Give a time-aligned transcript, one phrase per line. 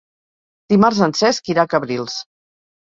[0.73, 2.19] Dimarts en Cesc irà a Cabrils.